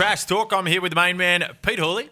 [0.00, 0.54] Trash Talk.
[0.54, 2.08] I'm here with the main man, Pete Hooley.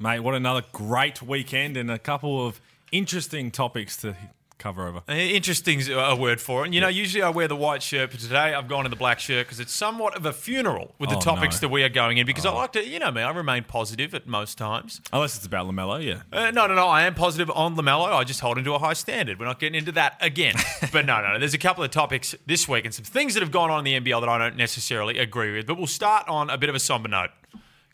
[0.00, 2.60] Mate, what another great weekend and a couple of
[2.90, 4.16] interesting topics to
[4.62, 5.02] cover over.
[5.08, 6.66] Uh, Interesting's a word for it.
[6.66, 8.96] And, you know, usually I wear the white shirt, but today I've gone in the
[8.96, 11.66] black shirt because it's somewhat of a funeral with the Oh, topics no.
[11.66, 12.26] that we are going in.
[12.26, 15.00] Because I like to, you know me, I remain positive at most times.
[15.12, 16.22] Unless it's about LaMelo, yeah.
[16.32, 16.86] Uh, no, no, no.
[16.86, 18.06] I am positive on LaMelo.
[18.12, 19.38] I just hold him to a high standard.
[19.40, 20.54] We're not getting into that again.
[20.92, 21.38] but no, no, no.
[21.38, 24.02] There's a couple of topics this week and some things that have gone on in
[24.02, 25.66] the NBL that I don't necessarily agree with.
[25.66, 27.30] But we'll start on a bit of a somber note.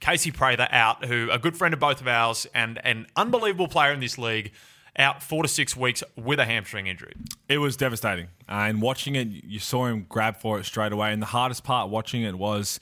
[0.01, 3.93] Casey Prather out, who a good friend of both of ours and an unbelievable player
[3.93, 4.53] in this league,
[4.99, 7.13] out four to six weeks with a hamstring injury.
[7.49, 8.27] It was devastating.
[8.49, 11.13] Uh, and watching it, you saw him grab for it straight away.
[11.13, 12.81] And the hardest part watching it was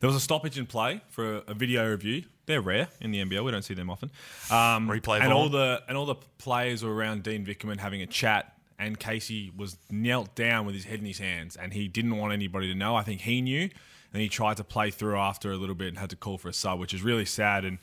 [0.00, 2.24] there was a stoppage in play for a, video review.
[2.46, 3.44] They're rare in the NBL.
[3.44, 4.10] We don't see them often.
[4.50, 5.42] Um, Replay and ball.
[5.42, 8.54] all the and all the players were around Dean Vickerman having a chat.
[8.80, 12.32] And Casey was knelt down with his head in his hands, and he didn't want
[12.32, 12.94] anybody to know.
[12.94, 13.68] I think he knew,
[14.12, 16.48] and he tried to play through after a little bit and had to call for
[16.48, 17.64] a sub, which is really sad.
[17.64, 17.78] And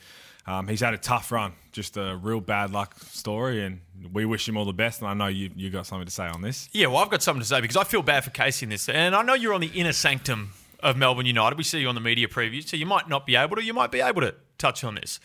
[0.46, 3.64] um, he's had a tough run, just a real bad luck story.
[3.64, 3.80] And
[4.12, 5.00] we wish him all the best.
[5.00, 6.68] And I know you you got something to say on this.
[6.72, 8.88] Yeah, well, I've got something to say because I feel bad for Casey in this.
[8.88, 11.56] And I know you're on the inner sanctum of Melbourne United.
[11.58, 13.72] We see you on the media preview, so you might not be able to, you
[13.74, 15.18] might be able to touch on this.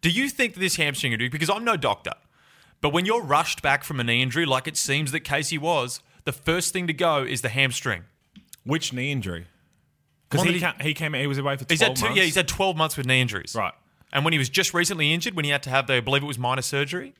[0.00, 2.12] Do you think that this hamstring injury, because I'm no doctor,
[2.80, 6.00] but when you're rushed back from a knee injury, like it seems that Casey was,
[6.24, 8.04] the first thing to go is the hamstring.
[8.64, 9.46] Which knee injury?
[10.30, 12.18] Because he, he came he was away for He's twelve had two, months.
[12.18, 13.54] yeah, he's had 12 months with knee injuries.
[13.56, 13.72] right,
[14.12, 16.22] And when he was just recently injured, when he had to have the, I believe
[16.22, 17.14] it was minor surgery,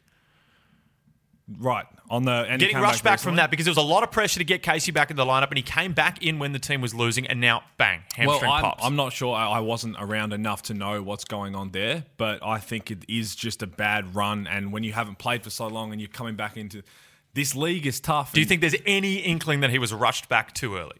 [1.58, 4.10] right on the and getting rushed back, from that because there was a lot of
[4.10, 6.58] pressure to get Casey back in the lineup, and he came back in when the
[6.58, 8.84] team was losing, and now bang, Well, hamstring I'm, pops.
[8.84, 9.34] I'm not sure.
[9.34, 13.34] I wasn't around enough to know what's going on there, but I think it is
[13.34, 14.46] just a bad run.
[14.46, 16.82] And when you haven't played for so long and you're coming back into
[17.34, 18.32] this league is tough.
[18.32, 20.96] Do you think there's any inkling that he was rushed back too early?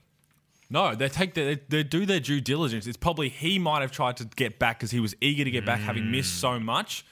[0.70, 2.86] No, they take their, they, they do their due diligence.
[2.86, 5.64] It's probably he might have tried to get back because he was eager to get
[5.64, 7.06] back, having missed so much.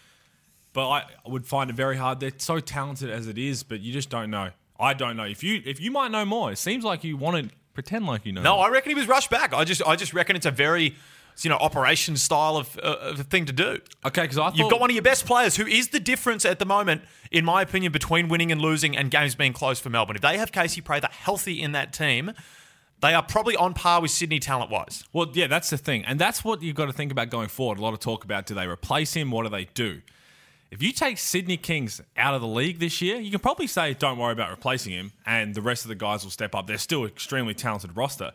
[0.75, 2.21] But I would find it very hard.
[2.21, 4.50] They're so talented as it is, but you just don't know.
[4.78, 6.53] I don't know if you if you might know more.
[6.53, 8.43] It seems like you want to pretend like you know.
[8.43, 8.67] No, more.
[8.67, 9.55] I reckon he was rushed back.
[9.55, 10.94] I just, I just reckon it's a very,
[11.41, 13.81] you know, operation style of, uh, of a thing to do.
[14.05, 16.44] okay, because I thought You've got one of your best players who is the difference
[16.44, 19.88] at the moment, in my opinion, between winning and losing and games being close for
[19.88, 20.17] Melbourne.
[20.17, 22.33] If they have Casey Prather healthy in that team,
[23.00, 25.04] they are probably on par with Sydney talent wise.
[25.12, 26.04] Well, yeah, that's the thing.
[26.04, 27.78] And that's what you've got to think about going forward.
[27.78, 29.30] A lot of talk about do they replace him?
[29.30, 30.00] What do they do?
[30.70, 33.94] If you take Sydney Kings out of the league this year, you can probably say,
[33.94, 36.66] don't worry about replacing him, and the rest of the guys will step up.
[36.66, 38.32] They're still extremely talented roster.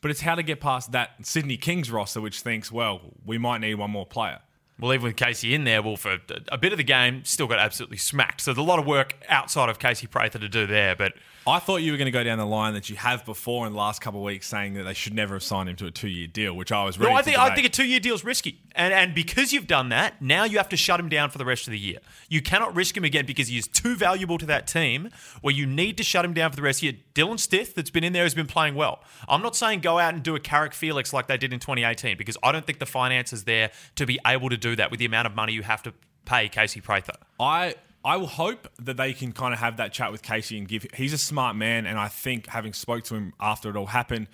[0.00, 3.60] But it's how to get past that Sydney Kings roster, which thinks, well, we might
[3.60, 4.40] need one more player.
[4.80, 6.18] Well, even with Casey in there, well, for
[6.50, 8.40] a bit of the game, still got absolutely smacked.
[8.40, 10.96] So there's a lot of work outside of Casey Prather to do there.
[10.96, 11.14] But
[11.46, 13.72] I thought you were going to go down the line that you have before in
[13.72, 15.90] the last couple of weeks saying that they should never have signed him to a
[15.90, 17.98] two year deal, which I was ready no, I think I think a two year
[17.98, 21.08] deal is risky, and and because you've done that, now you have to shut him
[21.08, 21.98] down for the rest of the year.
[22.28, 25.08] You cannot risk him again because he is too valuable to that team.
[25.40, 26.96] Where you need to shut him down for the rest of the year.
[27.14, 29.00] Dillon Stith, that's been in there, has been playing well.
[29.26, 32.18] I'm not saying go out and do a Carrick Felix like they did in 2018
[32.18, 35.06] because I don't think the finances there to be able to do that with the
[35.06, 35.94] amount of money you have to
[36.24, 37.14] pay Casey Prather.
[37.38, 40.66] I I will hope that they can kind of have that chat with Casey and
[40.66, 40.86] give.
[40.94, 44.28] He's a smart man, and I think having spoke to him after it all happened,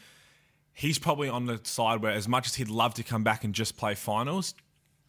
[0.72, 3.54] he's probably on the side where as much as he'd love to come back and
[3.54, 4.54] just play finals,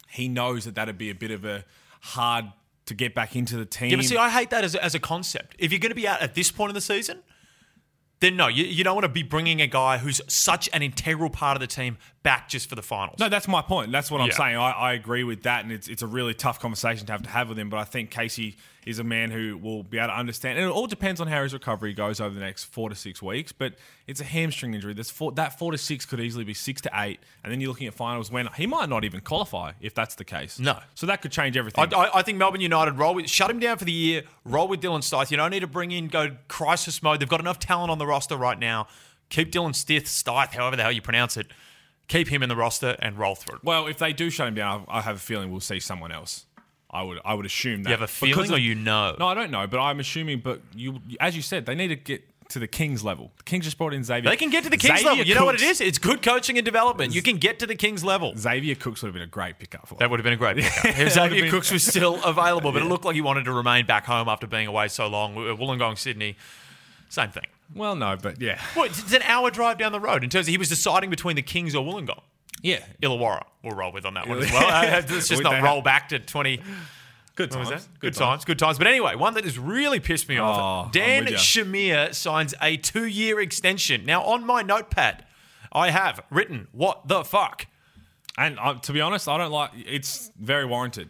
[0.09, 1.65] he knows that that'd be a bit of a
[2.01, 2.45] hard
[2.85, 3.91] to get back into the team.
[3.91, 5.55] Yeah, but see, I hate that as a, as a concept.
[5.59, 7.21] If you're going to be out at this point in the season,
[8.19, 11.29] then no, you, you don't want to be bringing a guy who's such an integral
[11.29, 13.19] part of the team back just for the finals.
[13.19, 13.91] No, that's my point.
[13.91, 14.35] That's what I'm Yeah.
[14.35, 14.57] saying.
[14.57, 17.29] I, I agree with that, and it's it's a really tough conversation to have to
[17.29, 17.69] have with him.
[17.69, 20.71] But I think Casey is a man who will be able to understand, and it
[20.71, 23.51] all depends on how his recovery goes over the next four to six weeks.
[23.51, 23.73] But
[24.07, 24.93] it's a hamstring injury.
[24.93, 27.69] This four, that four to six could easily be six to eight, and then you're
[27.69, 30.57] looking at finals when he might not even qualify if that's the case.
[30.59, 30.79] No.
[30.95, 31.93] so that could change everything.
[31.93, 34.23] I, I, I think Melbourne United roll with shut him down for the year.
[34.43, 35.31] Roll with Dillon Stith.
[35.31, 37.19] You don't need to bring in go crisis mode.
[37.19, 38.87] They've got enough talent on the roster right now.
[39.29, 41.47] Keep Dillon Stith, Stith, however the hell you pronounce it.
[42.07, 43.59] Keep him in the roster and roll through.
[43.63, 46.45] well, if they do shut him down, I, have a feeling we'll see someone else.
[46.89, 49.15] I would I would assume that You have a Because feeling, of- or you know?
[49.19, 50.39] No, I don't know, but I'm assuming.
[50.39, 53.33] But you, as you said, they need to get to the Kings level.
[53.39, 54.29] The Kings just brought in Xavier.
[54.31, 55.25] They can get to the Kings Xavier level.
[55.25, 55.81] You know what it is?
[55.81, 57.13] It's good coaching and development.
[57.13, 58.33] You can get to the Kings level.
[58.37, 59.95] Xavier Cooks would have been a great pickup for.
[59.95, 60.85] That would have been a great pickup.
[60.97, 63.85] would've Xavier been- Cooks was still available, but it looked like he wanted to remain
[63.85, 65.35] back home after being away so long.
[65.35, 66.37] Wollongong, Sydney,
[67.09, 67.47] same thing.
[67.75, 70.51] Well, no, but yeah, Well, it's an hour drive down the road in terms of
[70.51, 72.21] he was deciding between the Kings or Wollongong.
[72.63, 74.65] yeah, Illawarra, we'll roll with on that one as well.
[74.67, 76.61] Uh, Let's just not roll back to 20.
[77.35, 77.69] good times.
[77.69, 77.87] that?
[77.99, 78.45] Good, times.
[78.45, 78.77] good times.
[78.77, 80.91] But anyway, one that has really pissed me Oh, off.
[80.91, 81.25] Dan.
[81.27, 84.05] Shamir signs a two-year extension.
[84.05, 85.25] Now, on my notepad,
[85.71, 87.67] I have written what the fuck.
[88.37, 89.71] And uh, to be honest, I don't like.
[89.75, 91.09] It's very warranted.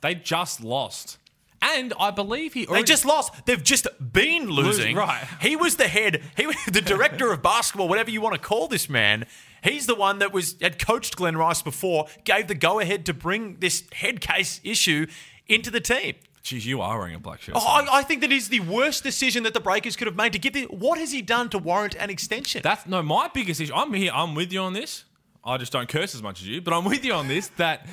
[0.00, 1.18] They just lost,
[1.62, 2.66] and I believe he.
[2.66, 3.46] They just lost.
[3.46, 4.96] They've just been losing.
[4.96, 5.26] right.
[5.40, 6.22] He was the head.
[6.36, 9.26] He was the director of basketball, whatever you want to call this man.
[9.62, 13.14] He's the one that was had coached Glen Rice before, gave the go ahead to
[13.14, 15.06] bring this head case issue
[15.48, 16.14] into the team.
[16.42, 17.54] Jeez, you are wearing a black shirt.
[17.58, 20.32] Oh, I, I think that is the worst decision that the Breakers could have made
[20.32, 20.64] to give the.
[20.64, 22.62] What has he done to warrant an extension?
[22.64, 23.74] That's no my biggest issue.
[23.74, 24.10] I'm here.
[24.14, 25.04] I'm with you on this.
[25.44, 27.48] I just don't curse as much as you, but I'm with you on this.
[27.56, 27.86] That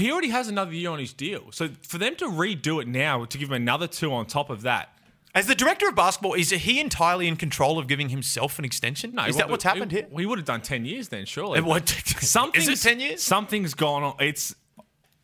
[0.00, 1.52] he already has another year on his deal.
[1.52, 4.62] So for them to redo it now to give him another two on top of
[4.62, 4.88] that,
[5.34, 9.14] As the director of basketball, is he entirely in control of giving himself an extension?
[9.14, 10.08] no, is that what's happened he, here?
[10.18, 11.60] He would have done ten years then, surely.
[11.60, 13.22] What- Something's, is it ten years?
[13.22, 14.14] Something's gone on.
[14.20, 14.54] It's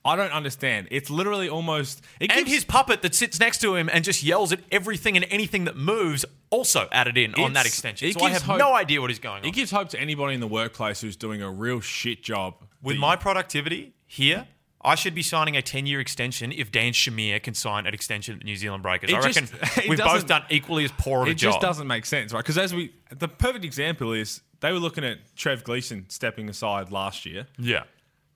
[0.05, 0.89] I don't understand.
[0.91, 2.03] It's literally almost.
[2.21, 5.17] It And gives- his puppet that sits next to him and just yells at everything
[5.17, 8.09] and anything that moves also added in on that extension.
[8.09, 9.45] it So I have hope- no idea what is going on.
[9.45, 12.55] It gives hope to anybody in the workplace who's doing a real shit job.
[12.81, 14.47] With my productivity here,
[14.89, 18.35] I should be signing a 10 year extension if Dan Shamir can sign an extension
[18.35, 19.11] at the New Zealand Breakers.
[19.11, 21.49] It I reckon just- we've both done equally as poor of it a job.
[21.51, 22.41] It just doesn't make sense, right?
[22.41, 26.91] Because as we, the perfect example is they were looking at Trev Gleeson stepping aside
[26.91, 27.85] last year, Yeah.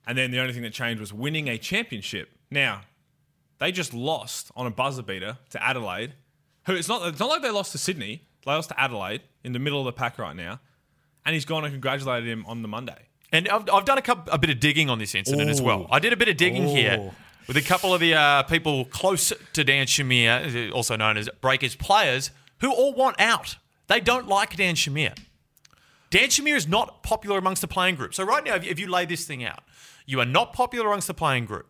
[0.07, 2.29] and then the only thing that changed was winning a championship.
[2.51, 2.81] Now,
[3.59, 6.13] they just lost on a buzzer beater to Adelaide,
[6.67, 7.07] who it's not.
[7.07, 8.21] It's not like they lost to Sydney.
[8.45, 10.59] They lost to Adelaide in the middle of the pack right now,
[11.25, 13.07] and he's gone and congratulated him on the Monday.
[13.33, 15.87] And I've, I've done a, couple, a bit of digging on this incident as well.
[15.89, 17.11] I did a bit of digging here
[17.47, 21.75] with a couple of the uh, people close to Dan Shamir, also known as Breakers
[21.75, 23.57] players, who all want out.
[23.87, 25.17] They don't like Dan Shamir.
[26.11, 28.13] Dan Shamir is not popular amongst the playing group.
[28.13, 29.63] So right now, if you lay this thing out,
[30.05, 31.67] you are not popular amongst the playing group.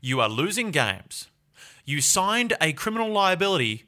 [0.00, 1.28] You are losing games.
[1.84, 3.86] You signed a criminal liability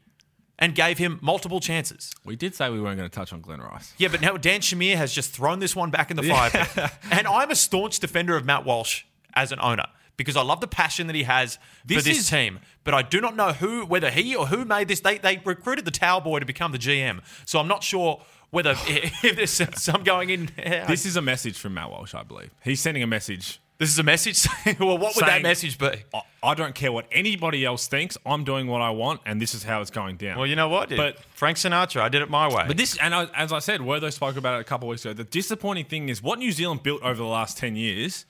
[0.58, 2.12] and gave him multiple chances.
[2.24, 3.92] We did say we weren't going to touch on Glen Rice.
[3.98, 6.90] Yeah, but now Dan Shamir has just thrown this one back in the fire.
[7.10, 9.04] And I'm a staunch defender of Matt Walsh
[9.34, 9.86] as an owner
[10.16, 12.60] because I love the passion that he has for This this is- team.
[12.84, 15.00] But I do not know who, whether he or who made this.
[15.00, 17.20] They, they recruited the towel boy to become the GM.
[17.46, 20.50] So I'm not sure whether if there's some going in.
[20.56, 22.50] This is a message from Matt Walsh, I believe.
[22.62, 23.60] He's sending a message.
[23.84, 24.36] This is a message.
[24.64, 25.90] saying- well, what would that message be?
[26.14, 28.16] I, I don't care what anybody else thinks.
[28.24, 30.38] I'm doing what I want, and this is how it's going down.
[30.38, 30.88] Well, you know what?
[30.88, 32.64] But- Frank Sinatra, I did it my way.
[32.66, 35.04] But this, and I, as I said, Wortho spoke about it a couple of weeks
[35.04, 35.12] ago.
[35.12, 38.24] The disappointing thing is what New Zealand built over the last ten years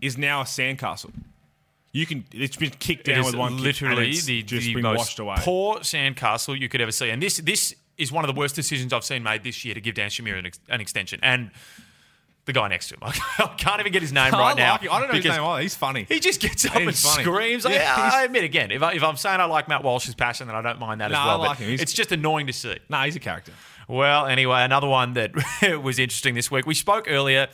[0.00, 1.12] is now a sandcastle.
[1.92, 4.74] You can, it's been kicked down with one kick, literally and it's the, just the
[4.74, 5.36] been most washed away.
[5.40, 7.10] poor sandcastle you could ever see.
[7.10, 9.80] And this this is one of the worst decisions I've seen made this year to
[9.80, 11.18] give Dan Shamir an, ex- an extension.
[11.22, 11.50] And
[12.48, 14.72] the guy next to him, I can't even get his name I right now.
[14.72, 14.90] like.
[14.90, 15.62] I don't know his name either.
[15.62, 16.06] He's funny.
[16.08, 17.22] He just gets up and funny.
[17.22, 17.64] screams.
[17.64, 20.56] Yeah, I admit again, if, I, if I'm saying I like Matt Walsh's passion, then
[20.56, 21.38] I don't mind that No, as I well.
[21.38, 21.68] like him.
[21.68, 22.76] He's- it's just annoying to see.
[22.88, 23.52] nah, he's a character.
[23.86, 25.32] Well, anyway, another one that
[25.82, 26.66] was interesting this week.
[26.66, 27.48] We spoke earlier.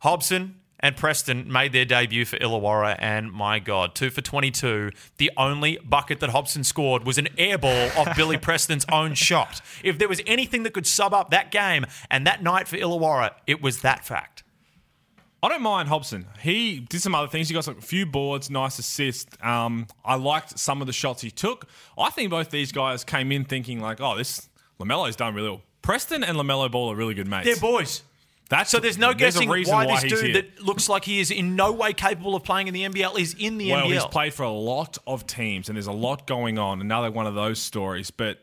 [0.00, 4.90] Hobson and Preston made their debut for Illawarra, and my God, two for 22.
[5.18, 9.60] The only bucket that Hobson scored was an air ball off Billy Preston's own shot.
[9.84, 13.32] If there was anything that could sub up that game and that night for Illawarra,
[13.46, 14.42] it was that fact.
[15.42, 16.26] I don't mind Hobson.
[16.40, 17.48] He did some other things.
[17.48, 19.42] He got a few boards, nice assist.
[19.42, 21.66] Um, I liked some of the shots he took.
[21.96, 25.62] I think both these guys came in thinking like, oh, this LaMelo's done really well.
[25.82, 27.46] Preston and LaMelo Ball are really good mates.
[27.46, 28.02] They're boys.
[28.50, 30.34] That's So there's no guessing reason why, this dude here.
[30.34, 33.34] that looks like he is in no way capable of playing in the NBL is
[33.38, 33.90] in the well, NBL.
[33.90, 36.80] Well, he's played for a lot of teams, and there's a lot going on.
[36.80, 38.10] Another one of those stories.
[38.10, 38.38] But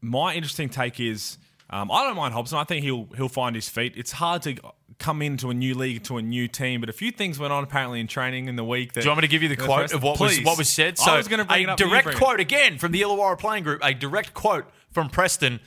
[0.00, 1.36] my interesting take is,
[1.68, 2.56] um, I don't mind Hobson.
[2.56, 3.92] I think he'll he'll find his feet.
[3.96, 4.56] It's hard to
[4.98, 7.62] come into a new league to a new team, but a few things went on
[7.62, 8.94] apparently in training in the week.
[8.94, 10.70] That Do you want me to give you the quote of what was what was
[10.70, 10.98] said?
[11.06, 13.80] I was going to bring a direct quote again from the Illawarra playing group.
[13.84, 15.60] A direct quote from Preston.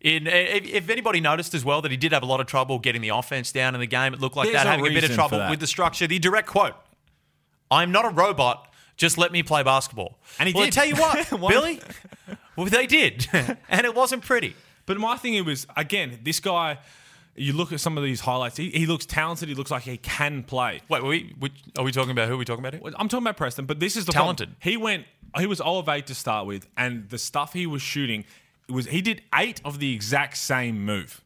[0.00, 2.46] In eh, if, if anybody noticed as well that he did have a lot of
[2.46, 4.90] trouble getting the offense down in the game, it looked like There's that having a
[4.90, 6.06] bit of trouble with the structure.
[6.06, 6.74] The direct quote:
[7.70, 8.72] "I'm not a robot.
[8.96, 10.78] Just let me play basketball." And he well, did.
[10.78, 11.80] I tell you what, Billy,
[12.54, 14.54] well, they did, and it wasn't pretty.
[14.86, 16.78] But my thing was again, this guy.
[17.34, 18.56] You look at some of these highlights.
[18.56, 19.48] He, he looks talented.
[19.48, 20.80] He looks like he can play.
[20.88, 22.92] Wait, we, which, are we talking about who are we talking about here?
[22.98, 24.48] I'm talking about Preston, but this is the Talented.
[24.48, 24.56] problem.
[24.60, 25.06] He went.
[25.38, 28.24] He was all of eight to start with, and the stuff he was shooting
[28.68, 31.24] was he did eight of the exact same move.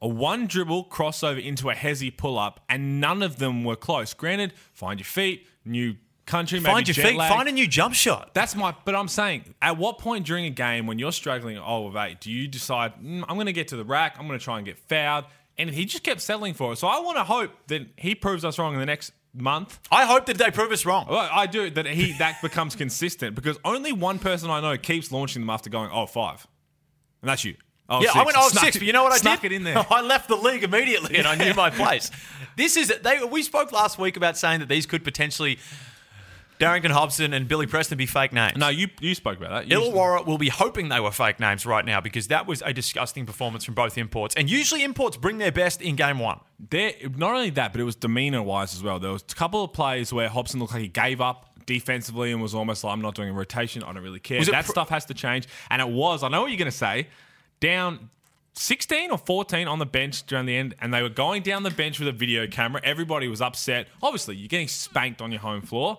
[0.00, 4.14] A one dribble crossover into a hezzy pull up, and none of them were close.
[4.14, 7.32] Granted, find your feet, new country, maybe Find your jet feet, lag.
[7.32, 8.32] find a new jump shot.
[8.34, 8.74] That's my.
[8.84, 12.20] But I'm saying, at what point during a game when you're struggling, oh of eight,
[12.20, 14.16] do you decide "Mm, I'm going to get to the rack?
[14.18, 15.24] I'm going to try and get fouled?
[15.56, 16.76] And he just kept settling for it.
[16.76, 19.80] So I want to hope that he proves us wrong in the next month.
[19.90, 21.06] I hope that they prove us wrong.
[21.10, 21.86] Well, I do that.
[21.86, 25.90] He that becomes consistent because only one person I know keeps launching them after going
[25.92, 26.46] oh five,
[27.22, 27.54] and that's you.
[27.90, 29.52] Oh, yeah, I went 0 Snuck 6, it- but you know what I snuck did?
[29.52, 29.84] it in there.
[29.90, 32.10] I left the league immediately and I knew my place.
[32.56, 33.22] This is they.
[33.24, 35.58] We spoke last week about saying that these could potentially
[36.58, 38.56] Darington Hobson and Billy Preston be fake names.
[38.56, 39.72] No, you you spoke about that.
[39.74, 43.26] Illawarra will be hoping they were fake names right now because that was a disgusting
[43.26, 44.34] performance from both imports.
[44.34, 46.40] And usually imports bring their best in game one.
[46.58, 48.98] there, not only that, but it was demeanor wise as well.
[48.98, 52.42] There was a couple of plays where Hobson looked like he gave up defensively and
[52.42, 53.84] was almost like, I'm not doing a rotation.
[53.84, 54.42] I don't really care.
[54.44, 55.46] That pr- stuff has to change.
[55.70, 57.06] And it was, I know what you're going to say,
[57.60, 58.10] down
[58.54, 61.70] 16 or 14 on the bench during the end, and they were going down the
[61.70, 62.80] bench with a video camera.
[62.82, 63.86] Everybody was upset.
[64.02, 65.98] Obviously, you're getting spanked on your home floor.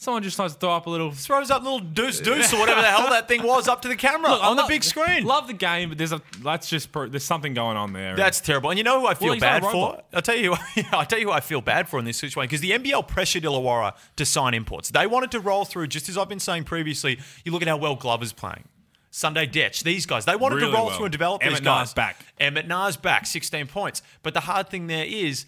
[0.00, 2.58] Someone just tries to throw up a little Throws up a little deuce deuce or
[2.60, 5.24] whatever the hell that thing was up to the camera Look, on the big screen.
[5.24, 8.14] Love the game, but there's a that's just pro- there's something going on there.
[8.14, 8.70] That's terrible.
[8.70, 9.72] And you know who I feel Well, he's not bad a for?
[9.72, 10.04] robot.
[10.12, 10.54] I'll tell you.
[10.92, 13.42] I'll tell you who I feel bad for in this situation because the NBL pressured
[13.42, 14.90] Illawarra to sign imports.
[14.90, 17.18] They wanted to roll through, just as I've been saying previously.
[17.44, 18.64] You look at how well Glover's playing.
[19.10, 20.96] Sunday Dech, these guys, they wanted Really to roll well.
[20.96, 21.92] through and develop Emmett these guys.
[21.94, 22.24] Back.
[22.38, 24.02] Emmett Naar's back, 16 points.
[24.22, 25.44] But the hard thing there is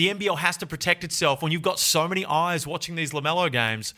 [0.00, 3.52] the NBL has to protect itself when you've got so many eyes watching these LaMelo
[3.52, 3.92] games.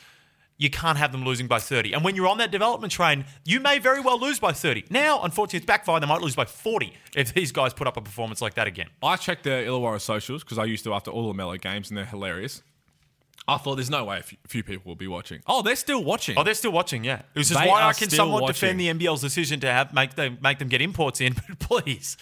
[0.58, 1.92] You can't have them losing by 30.
[1.92, 4.86] And when you're on that development train, you may very well lose by 30.
[4.90, 6.00] Now, unfortunately, it's backfire.
[6.00, 8.88] They might lose by 40 if these guys put up a performance like that again.
[9.00, 11.96] I checked the Illawarra socials because I used to after all the Mellow games, and
[11.96, 12.64] they're hilarious.
[13.46, 15.40] I thought there's no way a few, people will be watching.
[15.46, 16.36] Oh, they're still watching.
[16.36, 17.22] Oh, they're still watching, yeah.
[17.34, 18.76] This is They why I can somewhat watching.
[18.76, 22.16] defend the NBL's decision to have make them make them get imports in, but please,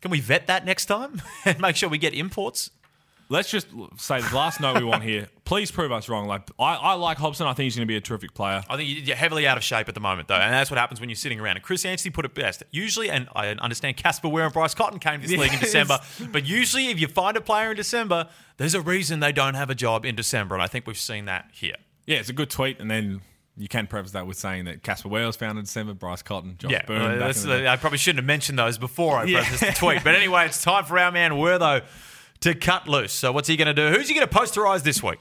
[0.00, 2.70] can we vet that next time and make sure we get imports?
[3.28, 3.66] Let's just
[3.96, 5.26] say the last note we want here.
[5.44, 6.26] Please prove us wrong.
[6.28, 7.46] Like I, I like Hobson.
[7.46, 8.62] I think he's going to be a terrific player.
[8.70, 11.00] I think you're heavily out of shape at the moment, though, and that's what happens
[11.00, 11.56] when you're sitting around.
[11.56, 12.62] And Chris Anstey put it best.
[12.70, 15.98] Usually, and I understand Casper Ware and Bryce Cotton came to this league in December,
[16.30, 18.28] but usually, if you find a player in December,
[18.58, 21.24] there's a reason they don't have a job in December, and I think we've seen
[21.24, 21.74] that here.
[22.06, 23.22] Yeah, it's a good tweet, and then
[23.56, 26.56] you can preface that with saying that Casper Ware was found in December, Bryce Cotton,
[26.58, 27.00] Josh Yeah, Byrne.
[27.02, 27.68] well, back that's in the the- day.
[27.68, 29.38] I probably shouldn't have mentioned those before I Yeah.
[29.44, 30.04] prefaced the tweet.
[30.04, 31.82] But anyway, it's time for our man Wortho
[32.40, 33.12] to cut loose.
[33.12, 33.88] So what's he going to do?
[33.96, 35.18] Who's he going to posterize this week?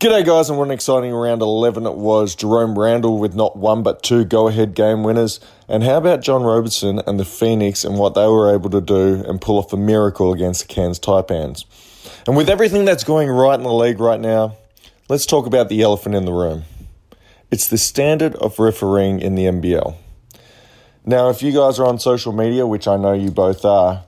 [0.00, 2.34] G'day, guys, and what an exciting round 11 it was.
[2.34, 5.40] Jerome Randle with not one but two go ahead game winners.
[5.68, 9.24] And how about John Roberson and the Phoenix and what they were able to do
[9.26, 11.64] and pull off a miracle against the Cairns Taipans?
[12.26, 14.56] And with everything that's going right in the league right now,
[15.08, 16.64] let's talk about the elephant in the room.
[17.50, 19.96] It's the standard of refereeing in the NBL.
[21.06, 24.04] Now, if you guys are on social media, which I know you both are,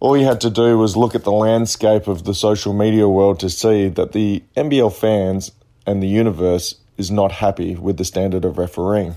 [0.00, 3.40] all you had to do was look at the landscape of the social media world
[3.40, 5.52] to see that the NBL fans
[5.86, 9.16] and the universe is not happy with the standard of refereeing.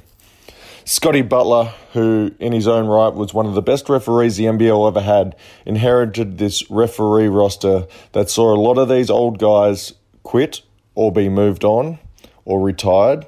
[0.83, 4.87] Scotty Butler, who in his own right was one of the best referees the NBL
[4.87, 5.35] ever had,
[5.65, 10.61] inherited this referee roster that saw a lot of these old guys quit
[10.95, 11.99] or be moved on
[12.45, 13.27] or retired,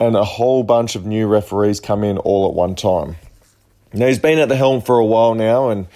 [0.00, 3.16] and a whole bunch of new referees come in all at one time.
[3.92, 5.86] Now, he's been at the helm for a while now, and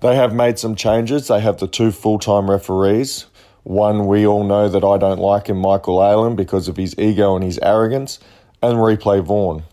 [0.00, 1.28] they have made some changes.
[1.28, 3.26] They have the two full time referees.
[3.62, 7.34] One we all know that I don't like in Michael Aylan because of his ego
[7.34, 8.18] and his arrogance,
[8.62, 9.64] and Replay Vaughan.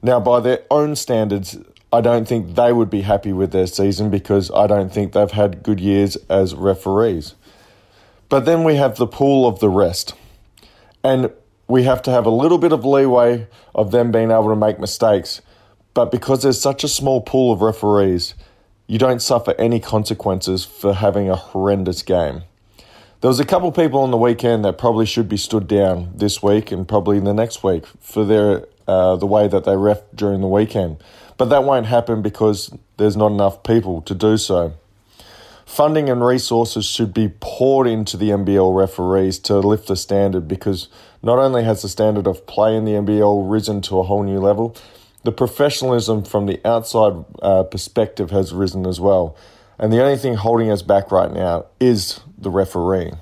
[0.00, 1.58] Now, by their own standards,
[1.92, 5.30] I don't think they would be happy with their season because I don't think they've
[5.30, 7.34] had good years as referees.
[8.28, 10.14] But then we have the pool of the rest.
[11.04, 11.30] And
[11.68, 14.78] we have to have a little bit of leeway of them being able to make
[14.78, 15.42] mistakes.
[15.94, 18.34] But because there's such a small pool of referees,
[18.86, 22.42] you don't suffer any consequences for having a horrendous game.
[23.20, 26.12] There was a couple of people on the weekend that probably should be stood down
[26.14, 29.76] this week and probably in the next week for their uh, the way that they
[29.76, 30.96] ref during the weekend.
[31.36, 34.74] But that won't happen because there's not enough people to do so.
[35.64, 40.88] Funding and resources should be poured into the NBL referees to lift the standard because
[41.22, 44.38] not only has the standard of play in the NBL risen to a whole new
[44.38, 44.76] level,
[45.24, 49.36] the professionalism from the outside uh, perspective has risen as well.
[49.78, 53.12] And the only thing holding us back right now is the referee.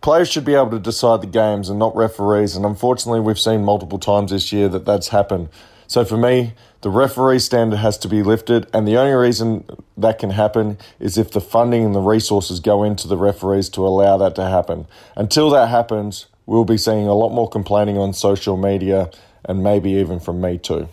[0.00, 3.64] Players should be able to decide the games and not referees, and unfortunately, we've seen
[3.64, 5.48] multiple times this year that that's happened.
[5.88, 9.64] So for me, the referee standard has to be lifted, and the only reason
[9.96, 13.86] that can happen is if the funding and the resources go into the referees to
[13.86, 14.86] allow that to happen.
[15.16, 19.10] Until that happens, we'll be seeing a lot more complaining on social media
[19.46, 20.88] and maybe even from me too.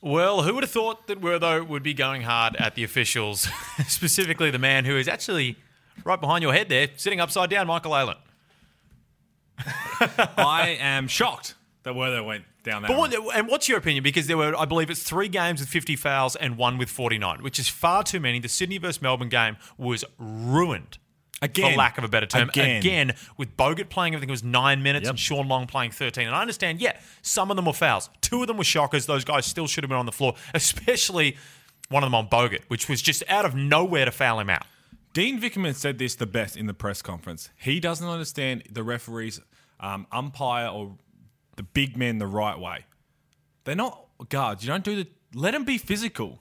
[0.00, 3.48] Well, who would have thought that Wortho would be going hard at the officials,
[3.88, 5.56] specifically the man who is actually
[6.04, 8.16] right behind your head there, sitting upside down, Michael Aylan.
[10.36, 11.54] I am shocked
[11.84, 12.88] that where they went down that.
[12.88, 14.02] But what, and what's your opinion?
[14.02, 17.42] Because there were, I believe, it's three games with 50 fouls and one with 49,
[17.42, 18.40] which is far too many.
[18.40, 20.98] The Sydney versus Melbourne game was ruined
[21.42, 21.72] Again.
[21.72, 22.48] for lack of a better term.
[22.48, 23.14] Again.
[23.36, 25.10] with Bogut playing, I think it was nine minutes, Yep.
[25.10, 26.26] and Shawn Long playing 13.
[26.26, 28.08] And I understand, yeah, some of them were fouls.
[28.22, 29.06] Two of them were shockers.
[29.06, 31.36] Those guys still should have been on the floor, especially
[31.90, 34.64] one of them on Bogut, which was just out of nowhere to foul him out.
[35.12, 37.50] Dean Vickerman said this the best in the press conference.
[37.56, 39.40] He doesn't understand the referees
[39.80, 40.96] um, umpire or
[41.56, 42.86] the big men the right way.
[43.64, 44.64] They're not guards.
[44.64, 45.06] You don't do the.
[45.34, 46.40] Let them be physical.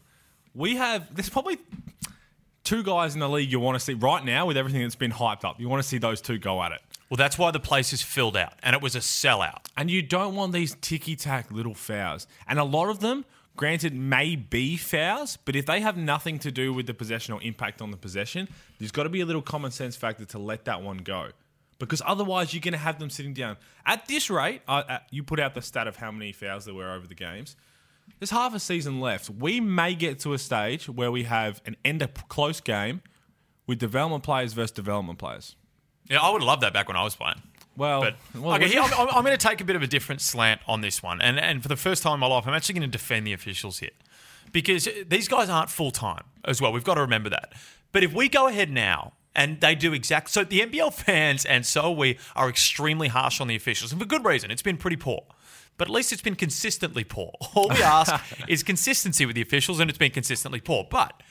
[0.56, 1.14] We have.
[1.14, 1.58] There's probably
[2.64, 5.12] two guys in the league you want to see right now with everything that's been
[5.12, 5.60] hyped up.
[5.60, 6.82] You want to see those two go at it.
[7.10, 9.66] Well, that's why the place is filled out, and it was a sellout.
[9.78, 12.26] And you don't want these ticky tack little fouls.
[12.48, 16.52] And a lot of them, granted, may be fouls, but if they have nothing to
[16.52, 18.48] do with the possession or impact on the possession,
[18.80, 21.30] there's got to be a little common sense factor to let that one go.
[21.78, 23.58] Because otherwise, you're going to have them sitting down.
[23.86, 26.74] At this rate, uh, uh, you put out the stat of how many fouls there
[26.74, 27.56] were over the games.
[28.20, 29.30] There's half a season left.
[29.30, 33.02] We may get to a stage where we have an end of close game
[33.68, 35.56] with development players versus development players.
[36.10, 37.42] Yeah, I would have loved that back when I was playing.
[37.76, 39.88] Well, But well, okay, here, I'm, I'm- I'm going to take a bit of a
[39.88, 42.54] different slant on this one, and and for the first time in my life, I'm
[42.54, 43.90] actually going to defend the officials here
[44.52, 46.72] because these guys aren't full time as well.
[46.72, 47.54] We've got to remember that.
[47.92, 51.66] But if we go ahead now and they do exact, so the NBL fans and
[51.66, 54.52] so we are extremely harsh on the officials, and for good reason.
[54.52, 55.24] It's been pretty poor.
[55.84, 57.34] But at least it's been consistently poor.
[57.56, 58.16] All we ask
[58.48, 60.88] is consistency with the officials, and it's been consistently poor.
[60.90, 61.22] But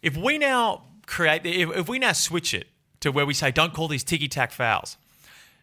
[0.00, 2.68] if we now create, if, if we now switch it
[3.00, 4.96] to where we say, don't call these ticky tack fouls,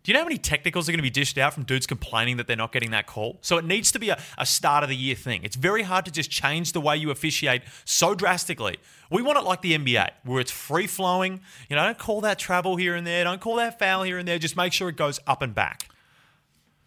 [0.03, 2.35] do you know how many technicals are going to be dished out from dudes complaining
[2.35, 3.37] that they're not getting that call?
[3.39, 5.45] So it needs to be a, a start of the year thing.
[5.45, 8.75] It's very hard to just change the way you officiate so drastically.
[9.09, 11.39] We want it like the NBA, where it's free flowing.
[11.69, 14.27] You know, don't call that travel here and there, don't call that foul here and
[14.27, 14.37] there.
[14.37, 15.87] Just make sure it goes up and back.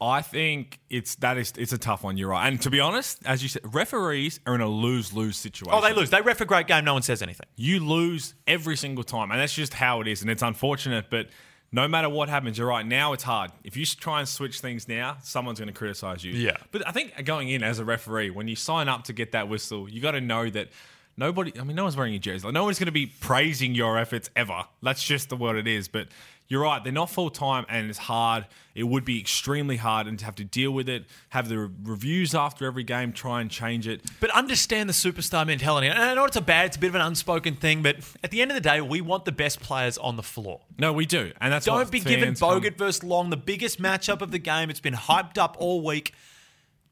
[0.00, 2.16] I think it's that is it's a tough one.
[2.18, 5.36] You're right, and to be honest, as you said, referees are in a lose lose
[5.36, 5.72] situation.
[5.74, 6.10] Oh, they lose.
[6.10, 6.84] They ref a great game.
[6.84, 7.46] No one says anything.
[7.56, 11.06] You lose every single time, and that's just how it is, and it's unfortunate.
[11.08, 11.28] But
[11.72, 12.86] no matter what happens, you're right.
[12.86, 13.52] Now it's hard.
[13.64, 16.32] If you try and switch things now, someone's going to criticize you.
[16.32, 16.58] Yeah.
[16.72, 19.48] But I think going in as a referee, when you sign up to get that
[19.48, 20.68] whistle, you got to know that.
[21.18, 22.44] Nobody, I mean, no one's wearing a jersey.
[22.44, 24.64] Like, no one's going to be praising your efforts ever.
[24.82, 25.88] That's just the what it is.
[25.88, 26.08] But
[26.48, 28.46] you're right; they're not full time, and it's hard.
[28.74, 31.70] It would be extremely hard, and to have to deal with it, have the re-
[31.82, 34.02] reviews after every game, try and change it.
[34.20, 35.88] But understand the superstar mentality.
[35.88, 38.30] And I know it's a bad, it's a bit of an unspoken thing, but at
[38.30, 40.60] the end of the day, we want the best players on the floor.
[40.78, 43.80] No, we do, and that's Don't be giving fans come- Bogut versus Long the biggest
[43.80, 44.70] matchup of the game.
[44.70, 46.12] It's been hyped up all week.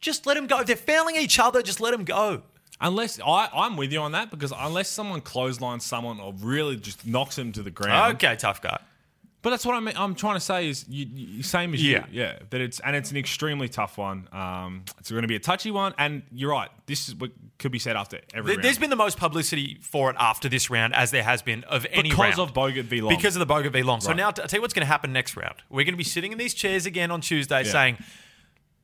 [0.01, 0.61] Just let them go.
[0.61, 2.43] If they're failing each other, just let them go.
[2.81, 7.07] Unless I, I'm with you on that because unless someone clotheslines someone or really just
[7.07, 8.17] knocks him to the ground.
[8.17, 8.79] Okay, tough guy.
[9.45, 12.07] But that's what I'm, I'm trying to say is you, you, same as Yeah.
[12.11, 12.23] you.
[12.23, 12.39] Yeah.
[12.49, 14.27] That it's and it's an extremely tough one.
[14.33, 16.71] Um, it's going to be a touchy one, and you're right.
[16.87, 18.49] This is what could be said after every.
[18.49, 18.65] There- round.
[18.65, 21.87] There's been the most publicity for it after this round, as there has been of
[21.93, 22.51] any because round.
[22.51, 23.15] of Bogut v Long.
[23.15, 24.01] because of the Bogut v Long.
[24.01, 25.57] So now, I'll tell you what's going to happen next round.
[25.69, 27.71] We're going to be sitting in these chairs again on Tuesday Yeah.
[27.71, 27.99] saying,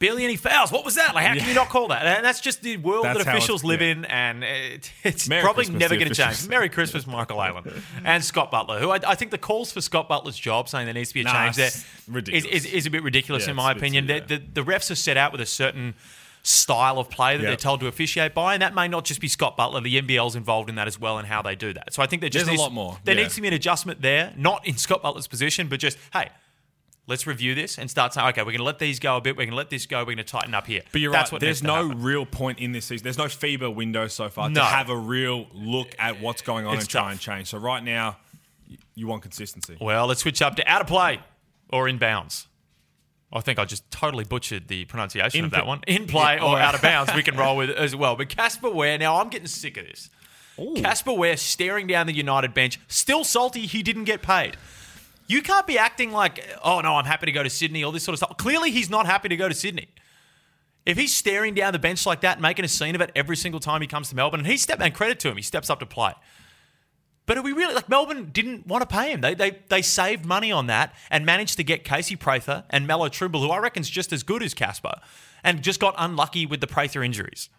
[0.00, 0.72] barely any fouls.
[0.72, 1.14] What was that?
[1.14, 2.04] Like, how can you not call that?
[2.04, 3.88] And that's just the world That's that officials live yeah.
[3.92, 6.48] in, and it, it's Merry probably Christmas never going to change.
[6.48, 7.80] Merry Christmas, Michael Aylan.
[8.04, 10.94] and Scott Butler, who I, I think the calls for Scott Butler's job, saying there
[10.94, 13.56] needs to be a Nah, change there, is, is, is a bit ridiculous Yeah, in
[13.56, 14.06] my it's a bit opinion.
[14.08, 15.94] silly, The, the, the refs are set out with a certain
[16.42, 17.50] style of play that Yeah.
[17.50, 19.82] they're told to officiate by, and that may not just be Scott Butler.
[19.82, 21.92] The NBL's involved in that as well, and how they do that.
[21.92, 24.00] So I think there just There's a lot more, There needs to be an adjustment
[24.00, 26.30] there, not in Scott Butler's position, but just hey.
[27.06, 29.34] Let's review this and start saying, okay, we're going to let these go a bit.
[29.36, 29.98] We're going to let this go.
[30.00, 30.82] We're going to tighten up here.
[30.92, 31.36] But you're That's right.
[31.36, 33.02] What There's no real point in this season.
[33.04, 34.60] There's no FIBA window so far No.
[34.60, 37.48] to have a real look at what's going on It's and try and change.
[37.48, 38.18] So right now,
[38.94, 39.76] you want consistency.
[39.80, 41.18] Well, let's switch up to out of play
[41.70, 42.46] or in bounds.
[43.32, 45.80] I think I just totally butchered the pronunciation In of that pl- one.
[45.88, 48.14] In play or or- out of bounds, we can roll with it as well.
[48.14, 50.10] But Casper Ware, now I'm getting sick of this.
[50.76, 54.56] Casper Ware staring down the United bench, still salty he didn't get paid.
[55.31, 58.03] You can't be acting like, oh no, I'm happy to go to Sydney, all this
[58.03, 58.37] sort of stuff.
[58.37, 59.87] Clearly, he's not happy to go to Sydney.
[60.85, 63.61] If he's staring down the bench like that, making a scene of it every single
[63.61, 65.79] time he comes to Melbourne, and he step and credit to him, he steps up
[65.79, 66.14] to play.
[67.27, 69.21] But are we really like Melbourne didn't want to pay him?
[69.21, 73.09] They they they saved money on that and managed to get Casey Prather and Melo
[73.09, 74.95] Trimble, who I reckon's just as good as Casper,
[75.45, 77.51] and just got unlucky with the Prather injuries.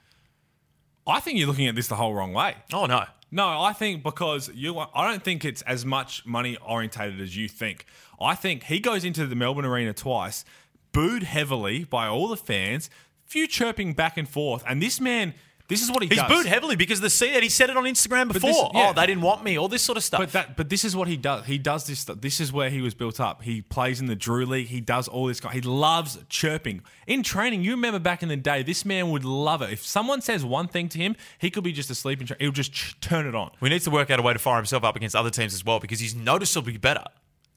[1.08, 2.58] I think you're looking at this the whole wrong way.
[2.74, 3.06] Oh no.
[3.32, 7.48] No, I think because you, I don't think it's as much money orientated as you
[7.48, 7.86] think.
[8.20, 10.44] I think he goes into the Melbourne Arena twice,
[10.91, 12.89] booed heavily by all the fans,
[13.26, 15.34] few chirping back and forth, and this man,
[15.72, 16.20] this is what he does.
[16.20, 16.44] He's does.
[16.44, 18.50] booed heavily because the see that he said it on Instagram before.
[18.52, 18.90] this- yeah.
[18.90, 20.20] Oh, they didn't want me, all this sort of stuff.
[20.20, 21.46] But that, but this is what he does.
[21.46, 22.00] He does this.
[22.02, 22.22] stuff.
[22.22, 23.42] This is where he was built up.
[23.44, 24.68] He plays in the Drew League.
[24.68, 25.40] He does all this.
[25.52, 27.64] He loves chirping in training.
[27.64, 29.72] You remember back in the day, this man would love it.
[29.72, 32.74] If someone says one thing to him, he could be just asleep and he'll just
[32.74, 33.52] ch- turn it on.
[33.62, 35.64] we need to work out a way to fire himself up against other teams as
[35.66, 37.06] well because he's noticeably better.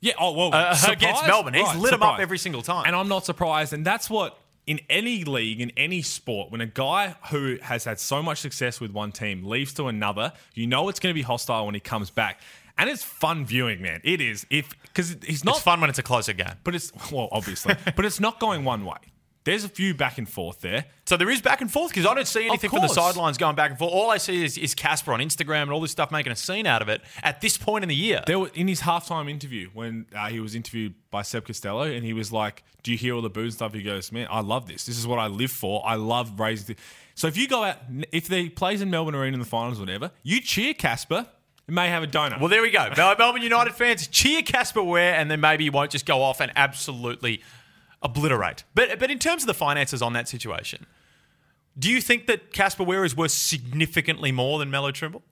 [0.01, 0.13] Yeah.
[0.21, 1.55] Oh well, uh, against Melbourne.
[1.55, 2.85] He's Right, lit them up every single time.
[2.87, 3.73] And I'm not surprised.
[3.73, 8.01] And that's what in any league, in any sport, when a guy who has had
[8.01, 11.23] so much success with one team leaves to another, you know it's going to be
[11.23, 12.41] hostile when he comes back.
[12.77, 14.01] And it's fun viewing, man.
[14.03, 14.47] It is.
[14.51, 16.55] If because he's not it's fun when it's a closer game.
[16.65, 18.97] but it's well, obviously, but it's not going one way.
[19.45, 20.87] There's a few back and forth there.
[21.05, 23.55] So there is back and forth because I don't see anything from the sidelines going
[23.57, 23.93] back and forth.
[23.93, 26.67] All I see is, is Casper on Instagram and all this stuff making a scene
[26.67, 28.23] out of it at this point in the year.
[28.27, 32.15] There in his halftime interview when uh, he was interviewed by Seb Costello, and he
[32.15, 34.67] was like, "Do you hear all the booze and stuff?" He goes, "Man, I love
[34.67, 34.87] this.
[34.87, 35.87] This is what I live for.
[35.87, 36.83] I love raising." The-.
[37.15, 37.77] So if you go out,
[38.13, 41.27] if they plays in Melbourne Arena in the finals, or whatever, you cheer Casper.
[41.67, 42.41] You may have a donut.
[42.41, 42.91] Well, there we go.
[42.95, 46.53] Melbourne United fans, cheer Casper Ware, and then maybe you won't just go off and
[46.57, 47.41] absolutely
[48.05, 48.63] obliterate.
[48.75, 50.87] But but in terms of the finances on that situation,
[51.79, 55.23] do you think that Casper Ware is worth significantly more than Melo Trimble?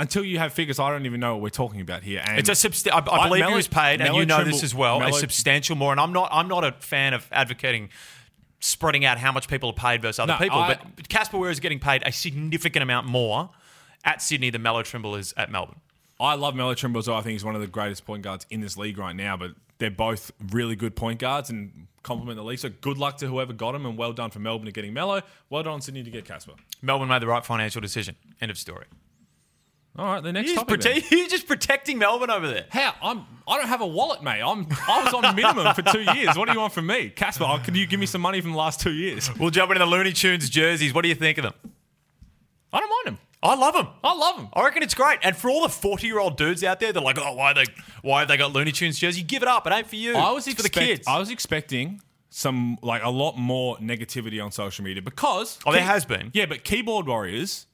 [0.00, 2.22] Until you have figures, I don't even know what we're talking about here.
[2.24, 4.36] And It's a subst- I, I believe Melo- he was paid, and Melo you know
[4.36, 5.90] Trimble- this as well, a substantial more.
[5.92, 7.88] And I'm not I'm not a fan of advocating
[8.60, 11.50] spreading out how much people are paid versus other No, people, I- but Casper Ware
[11.50, 13.50] is getting paid a significant amount more
[14.04, 15.80] at Sydney than Melo Trimble is at Melbourne.
[16.20, 17.16] I love Melo Trimble as well.
[17.16, 19.36] I think he's one of the greatest point guards in this league right now.
[19.36, 22.58] But they're both really good point guards and complement the league.
[22.58, 25.22] So good luck to whoever got him, and well done for Melbourne to getting Melo.
[25.50, 26.52] Well done Sydney to get Casper.
[26.82, 28.16] Melbourne made the right financial decision.
[28.40, 28.86] End of story.
[29.96, 30.80] All right, the next You're just, topic.
[30.82, 30.96] then.
[31.00, 32.66] prote- you're just protecting Melbourne over there.
[32.68, 33.24] How I'm?
[33.48, 34.40] I don't have a wallet, mate.
[34.42, 34.66] I'm.
[34.86, 36.36] I was on minimum for two years.
[36.36, 37.44] What do you want from me, Casper?
[37.48, 39.28] oh, Can you give me some money from the last two years?
[39.38, 40.94] We'll jump into the Looney Tunes jerseys.
[40.94, 41.54] What do you think of them?
[42.72, 43.27] I don't mind him.
[43.42, 43.86] I love them.
[44.02, 44.48] I love him.
[44.52, 45.20] I reckon it's great.
[45.22, 47.64] And for all the 40 year old dudes out there, they're like, oh, why they
[48.02, 49.22] why have they got Looney Tunes jersey?
[49.22, 49.66] Give it up.
[49.66, 50.16] It ain't for you.
[50.16, 51.06] I was it's expect- for the kids.
[51.06, 55.82] I was expecting some like a lot more negativity on social media because Oh, there
[55.82, 56.30] has been.
[56.34, 57.66] Yeah, but keyboard warriors,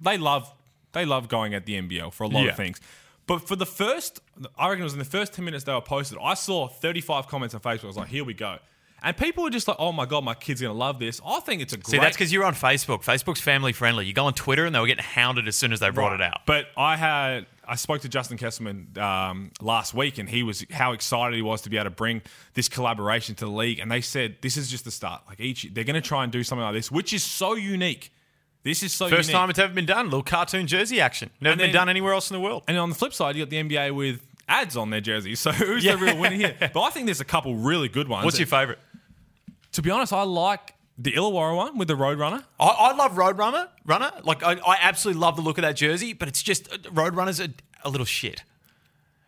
[0.00, 0.52] they love
[0.92, 2.50] they love going at the NBL for a lot Yeah.
[2.50, 2.80] of things.
[3.26, 4.20] But for the first,
[4.56, 6.16] I reckon it was in the first ten minutes they were posted.
[6.22, 7.84] I saw thirty five comments on Facebook.
[7.84, 8.58] I was like, here we go.
[9.02, 11.62] And people were just like, "Oh my god, my kid's gonna love this." I think
[11.62, 11.86] it's a great.
[11.88, 13.04] See, that's because you're on Facebook.
[13.04, 14.06] Facebook's family friendly.
[14.06, 16.20] You go on Twitter and they were getting hounded as soon as they brought it
[16.22, 16.40] out.
[16.46, 20.92] But I had I spoke to Justin Kesselman um, last week, and he was how
[20.92, 22.22] excited he was to be able to bring
[22.54, 23.78] this collaboration to the league.
[23.78, 25.22] And they said this is just the start.
[25.28, 28.12] Like each, they're going to try and do something like this, which is so unique.
[28.62, 29.38] This is so First unique.
[29.40, 30.06] time it's ever been done.
[30.06, 31.30] Little cartoon jersey action.
[31.40, 32.64] Never And been then- done anywhere else in the world.
[32.66, 35.38] and on the flip side, you got the NBA with ads on their jerseys.
[35.46, 35.92] So who's Yeah.
[35.96, 36.56] the real winner here?
[36.74, 38.24] But I think there's a couple really good ones.
[38.24, 38.78] What's your favourite?
[39.76, 42.42] To be honest, I like the Illawarra one with the Roadrunner.
[42.58, 43.68] I, I love Roadrunner.
[43.84, 44.10] Runner.
[44.24, 47.40] Like I, I absolutely love the look of that jersey, but it's just uh, Roadrunner's
[47.40, 47.50] a,
[47.84, 48.42] a little shit.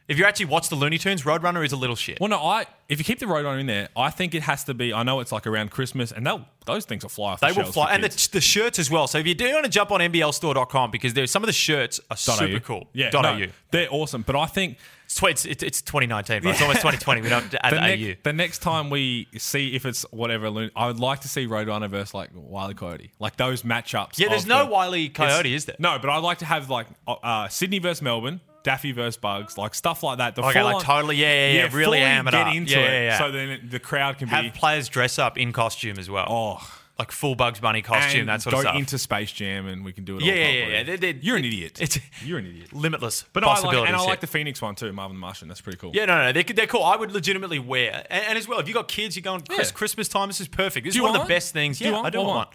[0.09, 2.19] If you actually watch the Looney Tunes, Roadrunner is a little shit.
[2.19, 4.73] Well, no, I if you keep the Roadrunner in there, I think it has to
[4.75, 4.93] be.
[4.95, 7.41] I know it's like around Christmas, and they'll, those things will fly off.
[7.41, 9.07] They the will fly, and the, the shirts as well.
[9.07, 12.01] So if you do want to jump on NBLstore.com because there's some of the shirts
[12.11, 12.89] are Dot super cool.
[12.95, 13.49] Yeah, Dot no, AU.
[13.71, 14.23] they're awesome.
[14.23, 16.51] But I think It's, it's, it's, it's 2019, bro.
[16.53, 17.21] It's almost 2020.
[17.21, 17.81] We don't add the, AU.
[18.09, 21.91] next, the next time we see if it's whatever, I would like to see Roadrunner
[21.91, 24.19] versus like Wiley Coyote, like those matchups.
[24.19, 25.77] yeah, there's no the- Wiley Coyote, is there?
[25.79, 29.75] No, but I'd like to have like uh, Sydney versus Melbourne, Daffy versus Bugs, like
[29.75, 30.35] stuff like that.
[30.35, 32.55] The Okay, like full-on- totally, yeah, yeah, yeah, really fully ham it get up.
[32.55, 33.19] into Yeah, it, yeah, yeah.
[33.19, 36.27] so then the crowd can Have be players dress up in costume as well.
[36.29, 36.75] oh.
[36.99, 38.75] Like full Bugs Bunny costume, and that sort go of stuff.
[38.75, 40.25] into Space Jam and we can do it.
[40.25, 40.83] Yeah, all yeah, yeah, yeah.
[40.83, 41.81] They're- they're- You're an idiot.
[41.81, 42.73] it's- You're an idiot.
[42.73, 43.87] Limitless But I like, possibilities.
[43.91, 44.09] and I yeah.
[44.09, 45.47] like the Phoenix one too, Marvin the Martian.
[45.47, 45.93] That's pretty cool.
[45.95, 46.83] Yeah, no, no, they're, they're cool.
[46.83, 49.69] I would legitimately wear, and, and as well, if you got kids, you're going Chris,
[49.71, 49.77] Yeah.
[49.77, 50.27] Christmas time.
[50.27, 50.87] This is perfect.
[50.87, 51.29] This Do is one of the one?
[51.29, 51.79] best things.
[51.79, 52.47] Do Yeah, you want- I do want one.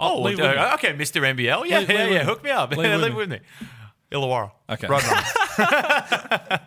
[0.00, 1.20] Oh, Oh, okay, Mr.
[1.22, 1.66] NBL.
[1.66, 2.24] Yeah, yeah, yeah.
[2.24, 2.74] Hook me up.
[2.74, 3.40] Leave with me.
[4.16, 4.50] Illawarra.
[4.68, 4.88] Okay.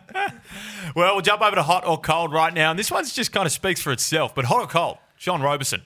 [0.94, 3.46] Well, we'll jump over to hot or cold right now, and this one's just kind
[3.46, 4.34] of speaks for itself.
[4.34, 5.82] But hot or cold, Sean Roberson,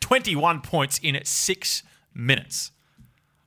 [0.00, 1.82] 21 points in six
[2.14, 2.72] minutes.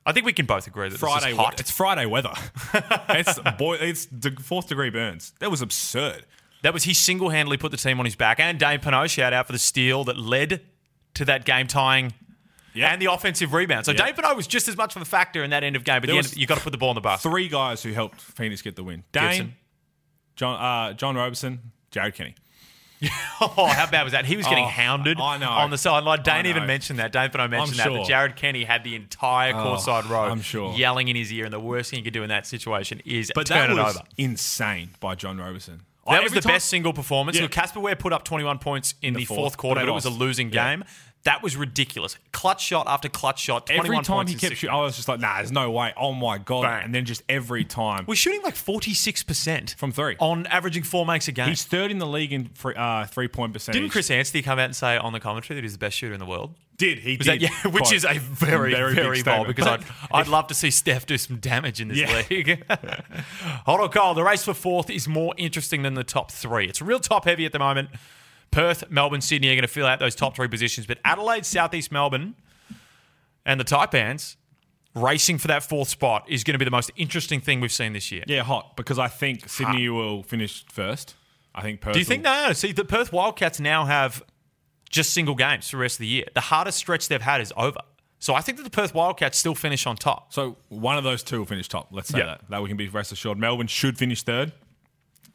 [0.06, 1.60] I think we can both agree that Friday, this is hot.
[1.60, 2.32] it's Friday weather.
[3.08, 4.06] it's boy, it's
[4.42, 5.32] fourth degree burns.
[5.40, 6.26] That was absurd.
[6.62, 8.38] That was he single handedly put the team on his back.
[8.38, 10.62] And Dane Pineau, shout out for the steal that led
[11.14, 12.12] to that game tying
[12.74, 12.88] Yeah.
[12.92, 13.86] and the offensive rebound.
[13.86, 14.04] So Yeah.
[14.06, 16.06] Dane Pineau was just as much of a factor in that end of game, but
[16.08, 17.28] There the end, you got to put the ball in the basket.
[17.28, 19.54] Three guys who helped Phoenix get the win: Dane, Gibson.
[20.36, 22.34] John, uh, John Roberson, Jared Kenny.
[23.40, 24.24] Oh, how bad was that?
[24.24, 25.50] He was getting Oh, hounded I know.
[25.50, 26.22] on the sideline.
[26.22, 27.12] Dane even mentioned that.
[27.12, 27.98] Dane Pineau mentioned that, sure.
[27.98, 30.72] that Jared Kenny had the entire courtside row I'm sure.
[30.74, 33.30] yelling in his ear, and the worst thing you could do in that situation is
[33.34, 34.06] But turn that it was over.
[34.16, 35.82] insane by John Roberson.
[36.06, 37.38] That I- was the time- best single performance.
[37.38, 37.46] Yeah.
[37.48, 39.94] Casper Ware put up 21 points in the, the fourth, fourth, quarter, but but it
[39.94, 40.70] was a losing Yeah.
[40.76, 40.84] game.
[41.24, 42.18] That was ridiculous.
[42.32, 43.66] Clutch shot after clutch shot.
[43.66, 45.94] 21 Every time he kept shooting, I was just like, nah, there's no way.
[45.96, 46.62] Oh my God.
[46.64, 46.84] Bang.
[46.84, 50.16] And then just every time We're shooting like 46% from three.
[50.18, 51.48] on averaging four makes a game.
[51.48, 53.80] He's third in the league in free, uh, three point percentage.
[53.80, 56.12] Didn't Chris Anstey come out and say on the commentary that he's the best shooter
[56.12, 56.54] in the world?
[56.76, 57.16] Did he?
[57.16, 57.40] Was did.
[57.40, 59.46] that, yeah, which is a very, very, big bold statement.
[59.48, 62.22] because I'd, I'd love to see Steph do some damage in this Yeah.
[62.28, 62.64] league.
[63.64, 64.14] Hold on, Cole.
[64.14, 66.66] The race for fourth is more interesting than the top three.
[66.68, 67.90] It's real top heavy at the moment.
[68.54, 71.90] Perth, Melbourne, Sydney are going to fill out those top three positions, but Adelaide, Southeast
[71.90, 72.34] Melbourne,
[73.44, 74.36] and the Taipans
[74.94, 77.92] racing for that fourth spot is going to be the most interesting thing we've seen
[77.92, 78.22] this year.
[78.28, 81.14] Yeah, hot because I think Sydney will finish first.
[81.54, 81.94] I think Perth.
[81.94, 82.52] Do you think will- no, no?
[82.52, 84.22] See, the Perth Wildcats now have
[84.88, 86.24] just single games for the rest of the year.
[86.34, 87.80] The hardest stretch they've had is over.
[88.20, 90.32] So I think that the Perth Wildcats still finish on top.
[90.32, 91.88] So one of those two will finish top.
[91.90, 92.26] Let's say Yeah.
[92.26, 92.40] that.
[92.50, 93.36] That we can be rest assured.
[93.38, 94.52] Melbourne should finish third.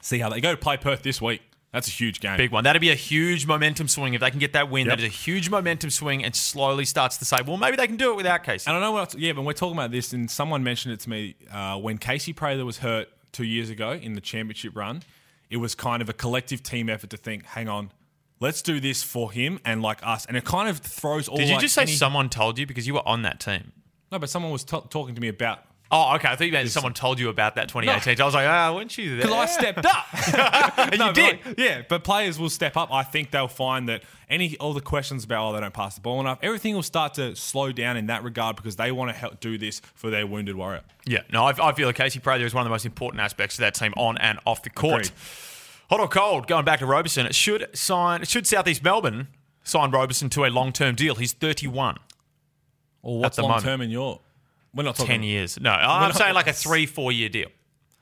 [0.01, 1.41] See how they go to play Perth this week.
[1.71, 2.35] That's a huge game.
[2.37, 2.63] Big one.
[2.63, 4.87] That'd be a huge momentum swing if they can get that win.
[4.87, 4.97] Yep.
[4.97, 7.97] That is a huge momentum swing and slowly starts to say, well, maybe they can
[7.97, 8.67] do it without Casey.
[8.67, 9.13] And I don't know what.
[9.13, 12.33] Yeah, but we're talking about this, and someone mentioned it to me uh, when Casey
[12.33, 15.03] Prather was hurt two years ago in the championship run.
[15.51, 17.91] It was kind of a collective team effort to think, hang on,
[18.39, 21.37] let's do this for him and like us, and it kind of throws all.
[21.37, 23.73] Did you like, just say any- someone told you because you were on that team?
[24.11, 25.59] No, but someone was t- talking to me about
[25.91, 26.27] Oh, okay.
[26.27, 28.21] I thought you meant someone told you about that 2018.
[28.21, 29.25] I was like, ah, weren't you there?
[29.25, 30.77] because I stepped up.
[30.77, 31.45] And No, you did.
[31.45, 32.93] like- yeah, but players will step up.
[32.93, 36.01] I think they'll find that any all the questions about oh they don't pass the
[36.01, 39.17] ball enough, everything will start to slow down in that regard because they want to
[39.17, 40.81] help do this for their wounded warrior.
[41.05, 43.55] Yeah, no, I, I feel like Casey Prather is one of the most important aspects
[43.55, 45.07] of that team on and off the court.
[45.07, 45.11] Agreed.
[45.89, 49.27] Hot or cold, going back to Roberson, it should sign, should Southeast Melbourne
[49.63, 51.15] sign Roberson to a long term deal?
[51.15, 51.97] He's 31,
[53.01, 54.19] Or what's the long term in your?
[54.73, 55.59] We're not talking 10 years.
[55.59, 57.49] No, I'm not- saying like a three, four year deal.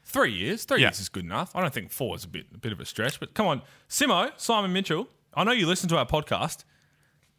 [0.04, 0.64] Three years.
[0.66, 0.88] Three Yeah.
[0.88, 1.56] years is good enough.
[1.56, 3.20] I don't think four is a bit a bit of a stretch.
[3.20, 5.10] But come on, Simo, Simon Mitchell.
[5.34, 6.64] I know you listen to our podcast.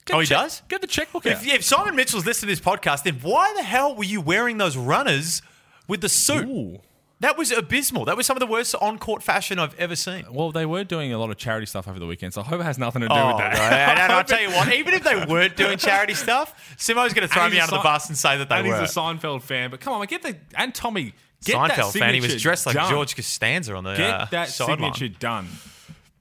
[0.04, 0.62] Get Oh, he check- does?
[0.68, 1.46] Get the checkbook If, out.
[1.46, 4.76] if Simon Mitchell's listening to this podcast, then why the hell were you wearing those
[4.76, 5.42] runners
[5.86, 6.46] with the suit?
[6.46, 6.80] Ooh.
[7.20, 8.04] That was abysmal.
[8.04, 10.24] That was some of the worst on court fashion I've ever seen.
[10.30, 12.60] Well, they were doing a lot of charity stuff over the weekend, so I hope
[12.60, 13.54] it has nothing to do Oh, with that.
[13.98, 17.26] no, and, I'll tell you what, even if they weren't doing charity stuff, Simo's going
[17.26, 18.80] to throw me under a the bus and say that they and were.
[18.80, 19.70] he's a Seinfeld fan.
[19.70, 21.12] But come on, get the and Tommy.
[21.44, 22.14] Get that Seinfeld fan.
[22.14, 22.90] He was dressed like done.
[22.90, 24.94] George Costanza on the Get uh, that sideline.
[24.94, 25.48] signature done.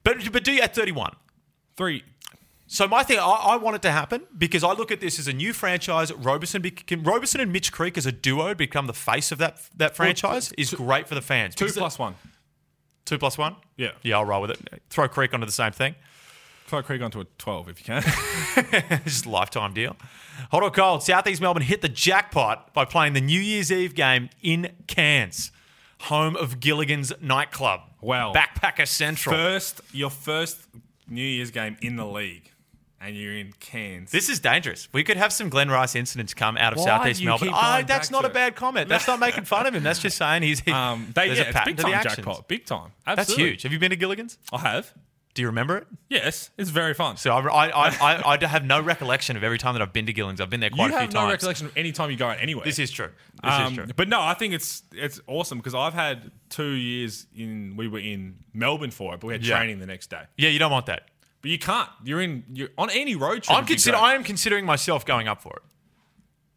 [0.03, 1.15] But but do you at 31?
[1.75, 2.03] Three.
[2.69, 5.27] So my thing, I, I want it to happen because I look at this as
[5.27, 6.11] a new franchise.
[6.11, 9.95] Roberson, can Roberson and Mitch Creek as a duo become the face of that that
[9.95, 11.55] franchise is great for the fans.
[11.55, 12.15] Two one.
[13.05, 13.55] two plus one.
[13.77, 13.91] Yeah.
[14.03, 14.81] yeah, I'll roll with it.
[14.89, 15.95] Throw Creek onto the same thing.
[16.67, 18.03] Throw Creek onto a twelve if you can.
[18.73, 19.95] It's just a lifetime deal.
[20.51, 24.29] Hot or cold, Southeast Melbourne hit the jackpot by playing the New Year's Eve game
[24.41, 25.51] in Cairns,
[26.01, 27.81] home of Gilligan's nightclub.
[28.01, 28.33] Wow.
[28.33, 29.33] Backpacker Central.
[29.33, 30.59] first, your first
[31.09, 32.51] New Year's game in the league,
[32.99, 34.11] and you're in Cairns.
[34.11, 34.87] This is dangerous.
[34.91, 37.49] We could have some Glen Rice incidents come out of Why Southeast you Melbourne.
[37.53, 38.33] Oh, that's not a it?
[38.33, 38.89] bad comment.
[38.89, 39.83] That's not making fun of him.
[39.83, 40.67] That's just saying he's.
[40.67, 42.15] um, they, there's yeah, a pattern big to the time actions.
[42.17, 42.91] jackpot, big time.
[43.05, 43.15] Absolutely.
[43.15, 43.63] That's huge.
[43.63, 44.37] Have you been to Gilligan's?
[44.51, 44.93] I have.
[45.35, 45.87] Do you remember it?
[46.09, 47.17] Yes, it's very fun.
[47.17, 50.13] So I, I, I, I have no recollection of every time that I've been to
[50.13, 50.41] Gilligan's.
[50.41, 52.27] I've been there you quite a few have no recollection of any time you go
[52.27, 52.65] out anywhere.
[52.65, 53.11] This is true.
[53.43, 53.85] This Um, is true.
[53.95, 57.75] But no, I think it's it's awesome because I've had two years in.
[57.77, 59.57] We were in Melbourne for it, but we had Yeah.
[59.57, 60.23] training the next day.
[60.37, 61.07] Yeah, you don't want that.
[61.41, 61.89] But you can't.
[62.03, 62.43] You're in.
[62.53, 63.57] You're on any road trip.
[63.57, 63.97] I'm consider.
[63.97, 65.63] I am considering myself going up for it.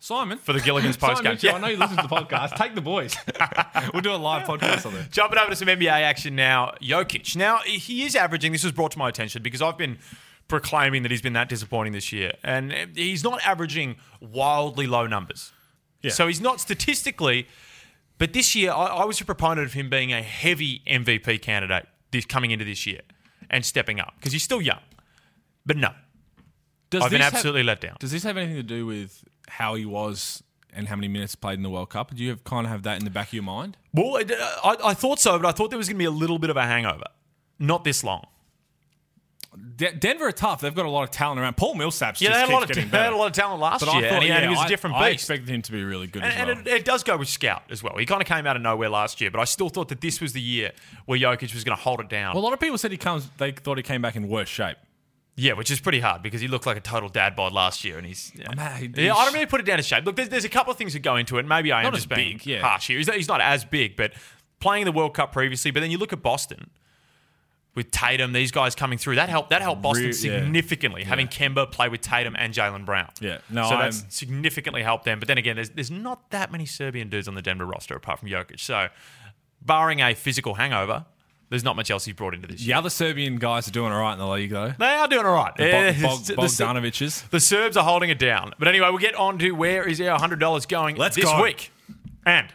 [0.02, 1.24] Simon For the Gilligan's postgame.
[1.24, 1.56] Mitchell, Yeah.
[1.56, 2.56] I know you listen to the podcast.
[2.56, 3.14] Take the boys.
[3.92, 5.10] we'll do a live podcast on it.
[5.10, 6.72] Jumping over to some NBA action now.
[6.80, 7.36] Jokic.
[7.36, 9.98] Now, he is averaging, this was brought to my attention because I've been
[10.48, 12.32] proclaiming that he's been that disappointing this year.
[12.42, 15.52] And he's not averaging wildly low numbers.
[16.00, 16.12] Yeah.
[16.12, 17.46] So he's not statistically,
[18.16, 21.86] but this year, I, I was a proponent of him being a heavy MVP candidate
[22.10, 23.02] this coming into this year
[23.50, 24.80] and stepping up because he's still young.
[25.66, 25.90] But no,
[26.90, 27.96] Does I've been have- absolutely let down.
[28.00, 31.54] Does this have anything to do with how he was and how many minutes played
[31.58, 32.14] in the World Cup?
[32.14, 33.76] Do you have, kind of have that in the back of your mind?
[33.92, 36.04] Well, it- uh, I, I thought so, but I thought there was going to be
[36.06, 37.04] a little bit of a hangover.
[37.58, 38.26] Not this long.
[39.76, 40.60] De- Denver are tough.
[40.60, 41.56] They've got a lot of talent around.
[41.56, 43.60] Paul Millsap's Yeah, just they had, a lot of, they had a lot of talent
[43.60, 45.02] last But year, I thought, and, he, yeah, he was I, a different beast.
[45.02, 47.28] I expected him to be really good And, as and it, it does go with
[47.28, 47.96] Scout as well.
[47.98, 50.20] He kind of came out of nowhere last year, but I still thought that this
[50.20, 50.70] was the year
[51.06, 52.34] where Jokic was going to hold it down.
[52.34, 53.28] well, a lot of people said he comes.
[53.38, 54.76] They thought he came back in worse shape.
[55.34, 57.98] yeah, which is pretty hard because he looked like a total dad bod last year,
[57.98, 58.30] and he's.
[58.36, 60.04] Yeah, Yeah, I don't really put it down to shape.
[60.04, 61.46] Look, there's, there's a couple of things that go into it.
[61.46, 62.60] Maybe I am Not just as being big, yeah.
[62.60, 62.98] harsh here.
[62.98, 64.12] He's, he's not as big, but
[64.60, 65.72] playing the World Cup previously.
[65.72, 66.70] But then you look at Boston
[67.74, 69.14] with Tatum, these guys coming through.
[69.16, 69.50] That helped.
[69.50, 70.40] That helped Boston Re- yeah.
[70.40, 71.04] significantly.
[71.04, 73.10] Having Kemba play with Tatum and Jaylen Brown.
[73.20, 73.38] Yeah.
[73.48, 75.18] No, so that's I'm- significantly helped them.
[75.20, 78.18] But then again, there's there's not that many Serbian dudes on the Denver roster apart
[78.20, 78.58] from Jokic.
[78.60, 78.88] So,
[79.62, 81.04] barring a physical hangover,
[81.48, 82.76] There's not much else he's brought into this The year.
[82.76, 84.72] other Serbian guys are doing all right in the league, though.
[84.78, 85.52] They are doing all right.
[85.56, 87.22] Bog- Eh, Bog- the- Bogdanovic's.
[87.22, 88.52] The Serbs are holding it down.
[88.56, 91.42] But anyway, we'll get on to where is our $100 going Let's this go.
[91.42, 91.72] week.
[92.24, 92.46] And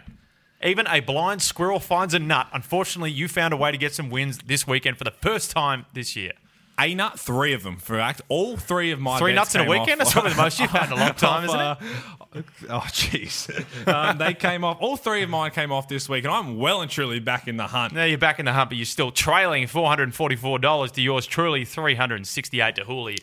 [0.64, 2.48] even a blind squirrel finds a nut.
[2.54, 5.86] Unfortunately, you found a way to get some wins this weekend for the first time
[5.94, 6.34] this year.
[6.78, 7.78] A nut, three of them.
[7.78, 9.92] For fact, all three of my Three nuts in a weekend?
[10.02, 11.66] off- That's probably the most you've had in a long time, isn't it?
[11.66, 13.88] uh, Oh, jeez.
[13.88, 14.78] um, they came off.
[14.82, 17.56] All three of mine came off this week, and I'm well and truly back in
[17.56, 17.94] the hunt.
[17.94, 22.76] Now you're back in the hunt, but you're still trailing $444 to yours truly, 368
[22.76, 23.20] to Hooley.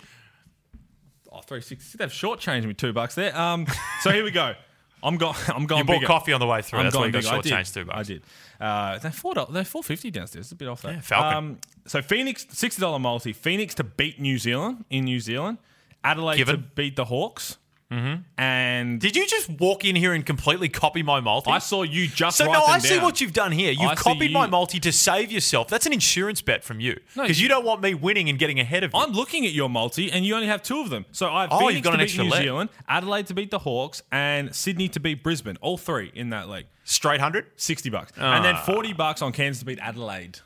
[1.31, 1.99] Oh, 360.
[1.99, 3.37] They've shortchanged me two bucks there.
[3.38, 3.66] Um,
[4.01, 4.55] so here we go.
[5.03, 5.35] I'm going.
[5.49, 5.81] I'm going.
[5.81, 6.07] You bought bigger.
[6.07, 6.79] coffee on the way through.
[6.81, 7.53] I'm That's why you going got big.
[7.53, 7.67] I did.
[7.67, 7.99] shortchanged two bucks.
[7.99, 8.23] I did.
[8.61, 9.35] Uh, they're four.
[9.35, 10.47] dollars- They're four fifty downstairs.
[10.47, 10.95] It's a bit off that.
[10.95, 11.37] Yeah, Falcon.
[11.38, 13.33] Um, so Phoenix sixty dollar multi.
[13.33, 15.59] Phoenix to beat New Zealand in New Zealand.
[16.05, 16.57] Adelaide Given.
[16.57, 17.59] to beat the Hawks.
[17.93, 18.41] Mm-hmm.
[18.41, 21.51] And Did you just walk in here and completely copy my multi?
[21.51, 22.39] I saw you just.
[22.39, 23.05] so no, I see down.
[23.05, 23.71] what you've done here.
[23.71, 25.69] You've I copied my multi to save yourself.
[25.69, 28.39] That's an insurance bet from you No, because you- you don't want me winning and
[28.39, 29.01] getting ahead of you.
[29.01, 31.05] I'm looking at your multi, and you only have two of them.
[31.13, 32.43] So I have Oh, Phoenix to an beat extra New leg.
[32.43, 35.59] Zealand, Adelaide to beat the Hawks, and Sydney to beat Brisbane.
[35.61, 36.67] All three in that league.
[36.85, 38.63] Straight hundred, sixty bucks, and then Ah.
[38.65, 40.39] forty bucks on Cairns to beat Adelaide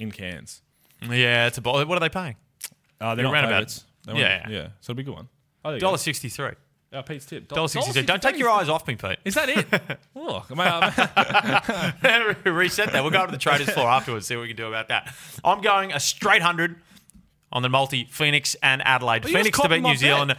[0.00, 0.62] in Cairns.
[1.02, 1.84] Yeah, it's a ball.
[1.84, 2.36] What are they paying?
[3.00, 4.48] Uh, they're not round about- They Yeah.
[4.48, 4.68] yeah.
[4.80, 5.28] So it'll be a good one.
[5.66, 6.52] Oh, Dollar sixty three.
[6.92, 7.48] Uh, Pete's tip.
[7.48, 8.02] Dollar sixty three.
[8.02, 9.18] Don't take your eyes off me, Pete.
[9.24, 9.66] Is that it?
[10.16, 10.92] oh, man,
[12.44, 13.02] Reset that.
[13.02, 14.26] We'll go to the traders floor afterwards.
[14.26, 15.12] See what we can do about that.
[15.44, 16.76] I'm going a straight hundred
[17.52, 19.22] on the multi Phoenix and Adelaide.
[19.22, 19.98] just Phoenix to beat New bet.
[19.98, 20.36] Zealand.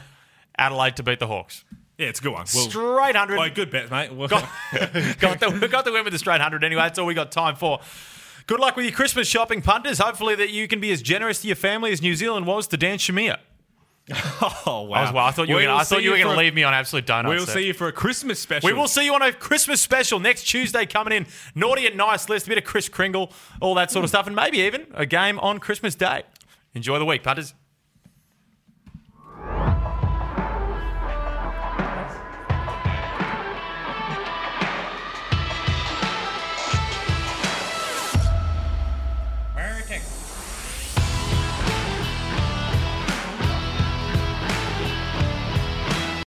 [0.58, 1.64] Adelaide to beat the Hawks.
[1.98, 2.46] yeah, it's a good one.
[2.54, 3.38] We'll, Straight hundred.
[3.40, 4.12] oh, good bet, mate.
[4.14, 4.50] Well, got,
[5.20, 6.82] got, the, got the win with the straight 100 anyway.
[6.82, 7.80] That's all we got time for.
[8.48, 10.00] Good luck with your Christmas shopping, punters.
[10.00, 12.78] Hopefully that you can be as generous to your family as New Zealand was to
[12.78, 13.38] Dan Shamir.
[14.42, 14.98] oh wow!
[14.98, 16.54] I, was, well, I thought you were gonna, I thought you were going to leave
[16.54, 17.30] me on absolute donuts.
[17.30, 18.66] We will see you for a Christmas special.
[18.66, 21.28] We will see you on a Christmas special next Tuesday coming in.
[21.56, 24.16] Naughty and nice list, a bit of Kris Kringle, all that sort of hmm.
[24.16, 26.24] stuff, and maybe even a game on Christmas Day.
[26.74, 27.54] Enjoy the week, punters.